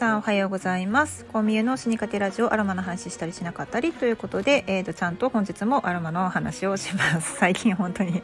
[0.00, 1.26] さんおはようございます。
[1.26, 7.36] コンビニの死にかけラジオアロマの話したりしなかったりということで、えーと、ちゃんと本日もアロマの話をします。
[7.36, 8.22] 最近本当に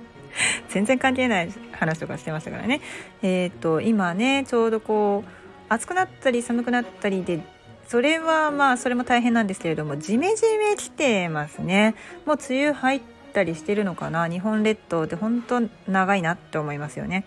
[0.70, 2.80] 全然関係ない話とかしてましたからね。
[3.22, 5.30] えっ、ー、と今ねちょうどこう
[5.68, 7.40] 暑くなったり寒くなったりで
[7.86, 11.94] それはまあそれも大変なんですけれどもジメジメ来てますね。
[12.24, 13.02] もう梅雨入っ
[13.34, 14.30] たりしてるのかな？
[14.30, 17.26] 日本列島って本当長いなって思いますよね。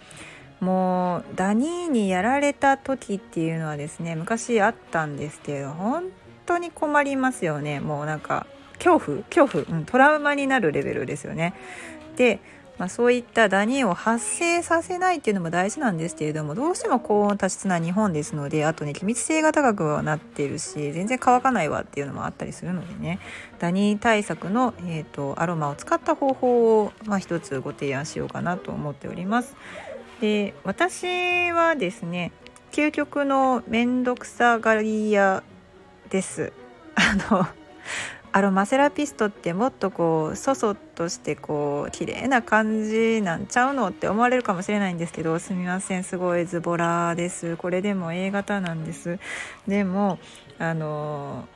[0.60, 6.06] もうダニーにやられた時っていうのはですね昔あったんですけど本
[6.46, 7.80] 当に困りますよね。
[7.80, 8.46] もうなんか
[8.78, 11.54] 恐怖恐怖、うん、トラウマになるレベルですよね。
[12.16, 12.40] で
[12.80, 23.20] まあ、そういったダニーを発生させないっていうのも大事なんですけれどもどうしても高温多湿な日本ですのであとね気密性が高くはなっているし全然乾かないわっていうのもあったりするのでね。
[23.60, 29.58] ダニー対策の、えーと、アロマを使った方法を、まあ、一つご提案しようかなと思っております。
[30.22, 32.32] で私はですね
[32.72, 35.44] 究極の面倒くさがり屋
[36.10, 36.54] です。
[36.96, 37.48] あの
[38.32, 46.04] アロマセラピストってもっとこうそそっとしてこう綺麗な感じなんちゃうのって思われるかもしれないんですけどすみません。
[46.04, 47.58] すごいズボラです。
[47.58, 49.20] これでも A 型なんです。
[49.68, 50.20] でも
[50.60, 51.48] あの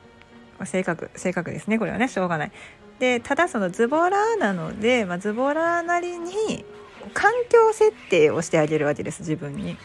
[0.64, 1.78] 性格性格ですね。
[1.78, 2.08] これはね。
[2.08, 2.52] しょうがない。
[2.98, 6.64] でただそのズボラなので、まあ、ズボラなりに
[7.12, 9.76] 環境設定をしてあげるわけです自分に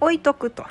[0.00, 0.64] 置いとくと。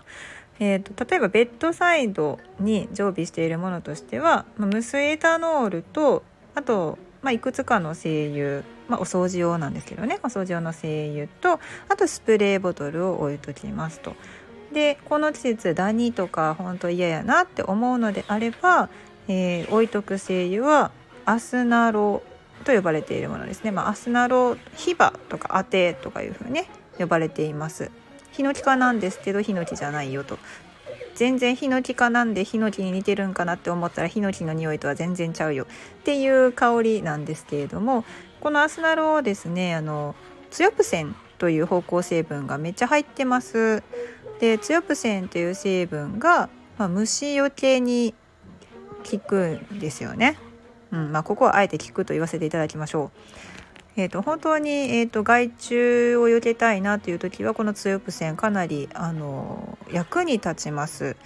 [0.59, 6.23] えーと、例えばベッドサイドに常備しているものとしては、まあ、無水エタノールと
[6.55, 14.15] あと、まあ、いくつかの精油、まあ、お掃除用なんですけどねお掃除用の精油とあとスプレーボトルを置いときますと。
[14.73, 18.89] でこの季節ダニとか本当嫌やなって思うのであれば、
[19.27, 20.91] えー、置いとく精油は
[21.25, 22.21] アスナロ
[22.67, 27.91] と呼ばれているものですね、まあ、アスナロヒバとかアテとかいうふうに、ね、呼ばれています。
[28.33, 30.37] ヒノキ科なんですけどヒノキじゃないよと。
[31.15, 35.63] 全然ヒノキ科なんでヒノキに似てるんかなって思ったらヒノキの匂いとは全然ちゃうよ。
[35.63, 38.03] っていう香りなんですけれども
[38.41, 40.13] このアスナロはですねあの
[40.51, 43.81] ツヨプセンという芳香成分がめっちゃ入ってます。
[44.41, 48.13] でツヨプセンという成分が、まあ、虫よけに
[49.09, 50.37] 効くんですよね、
[50.91, 53.57] うんまあ、ここはあえて効くと言わせていただきましょう
[53.99, 61.17] えーと、本当に、えーと、害虫を避けたいなという時はこの強プ線かなりあの役に立ちます。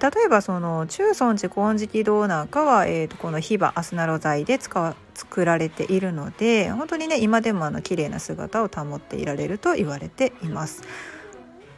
[0.00, 10.82] 例えばその中尊寺金色堂なんかは、えーと、このヒバアスナロ材で使わ作られているので本当にね今でもあの綺麗な姿を保っていられると言われています。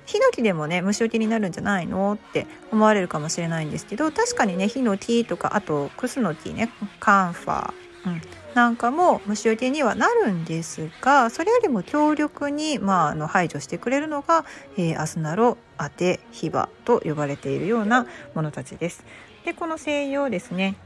[0.08, 2.14] ヒノキでもね虫除けになるんじゃないの？
[2.14, 7.72] って思われるかもしれないんですけど確かにねヒノキとかあとクスノキねカンファー、
[8.06, 8.22] うん、
[8.54, 14.46] なんかも虫除けにはなるんですがそれよりも強力に、まあ、あの排除してくれるのが、
[14.78, 19.04] えー、アスナロアテヒバと呼ばれているようなものたちです。
[19.44, 20.76] でこの精油をですね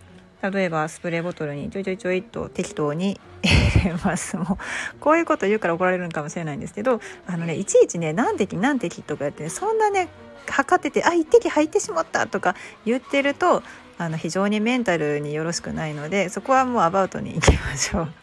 [0.42, 4.58] 例えばスプレーボトルにちょいちょいちょいと適当に 入れますも
[4.94, 10.08] うこういうこと言うから怒られるのかもしれないんですけどあのねいちいちね何滴何滴とかやって、ね、そんなね
[10.48, 13.62] 測っててあ1滴入ってしまったとか言ってると
[13.98, 18.08] あの非常にメンタルによろしくないのでそこはもうアバウトに行きましょう。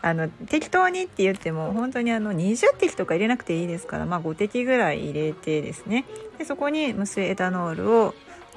[0.00, 6.04] あの適当にって言っても本当にあの20滴とか入れなくていいですから、まあ、5滴ぐらい入れてですね
[6.38, 8.14] でそこに無水エタノールを、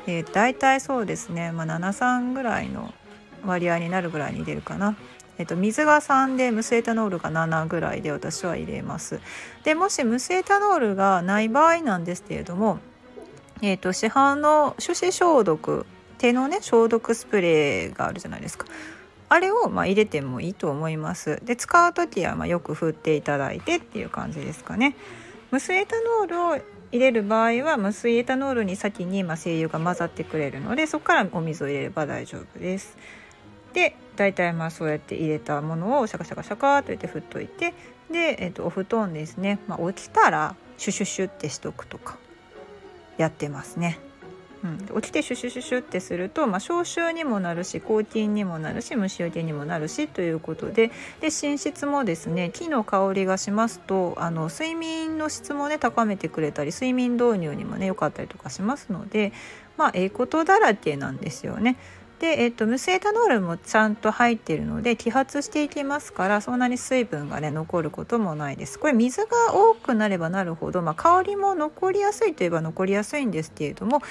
[0.08, 2.94] えー、大体そうですね、まあ、73ぐらいの
[3.46, 4.96] 割合になるぐらいに入れるかな。
[5.38, 9.20] えっと、水が3で無水エタノールが7ぐらいで私は入れます。
[9.64, 12.80] でもし無水エタノールがない場合なんですけれども、
[13.62, 15.86] えっと、市販の手指消毒
[16.22, 18.68] 手のね消毒スプレーがあるじゃないですか
[19.30, 24.96] あれをま入れてもいいと思いますで使う時はまよく振っていただいてっていう感じですかね
[25.50, 32.98] 無水エタノールを入れる場合は無水エタノールに先にま精油が混ざってくれるのでそこからお水を入れれば大丈夫です。
[33.74, 37.74] で大体まあそうやって入れたものをシャカシャカシャカと入れて振っといて
[38.12, 42.18] で、えー、とお布団ですね、まあ、起きたらシュシュシュってしとくとか
[43.18, 44.00] やってますね。
[44.64, 44.68] う
[44.98, 59.34] ん、起きてシュシュシュシュってすると、まあ、消臭にもなるし抗菌にもなるし虫除けにもなるしということでで寝室もですね木の香りがしますとあの睡眠の質もね高めてくれたり睡眠導入にもね良かったりとかしますので
[59.78, 61.78] まあええことだらけなんですよね。
[62.20, 74.04] で、えっと、無水エタノールもちゃんと入っているので揮発していきますからそんなに水分がね残ることもないですこれ水が多くなればなるほど、まあ、香りも残りやすいといえば残りやすいんですけれども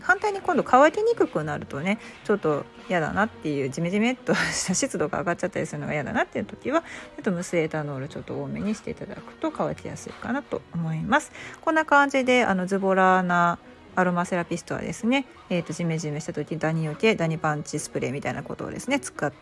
[0.00, 6.86] 反対に今度乾きにくくなるとねちょっと嫌だなっていうジメジメっとした湿度が上がっちゃったりするのが嫌だなっていう時はちょ
[7.20, 11.32] っと無水エタノールちょっと多めにしていただくと乾きやすいかなと思います。
[11.60, 13.58] こんな感じであのズボラな
[13.94, 19.32] アロマセラピストはですね、えーと、ジメジメした時ダニよけダニパンチスプレーみたいなことをですね使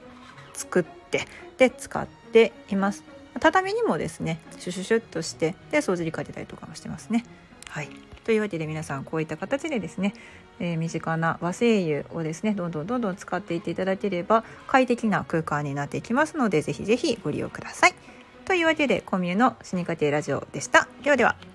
[0.53, 1.27] 作って
[1.57, 3.20] で使っています。
[3.39, 7.25] 畳にもですねシュシュシュッとしてで掃除にかけたりとかもしてますね
[7.69, 7.89] はい
[8.25, 10.15] というわけで皆さんこういった形でですね、
[10.59, 17.95] えー、身近な和精油をですねどんどんどんどん使っていっていただければ快適な空間になっていきますのでぜひぜひご利用ください。
[18.45, 20.89] というわけでコミュの死にかけラジオでした。
[21.03, 21.50] ではでは。